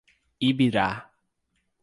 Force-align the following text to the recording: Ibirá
Ibirá 0.47 0.87